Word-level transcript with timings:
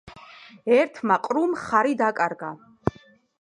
ერთმა 0.77 1.17
ყრუმ 1.27 1.53
ხარი 1.65 1.93
დაკარგა 2.01 2.51